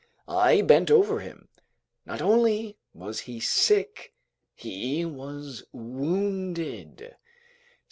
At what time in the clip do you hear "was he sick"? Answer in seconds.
2.91-4.15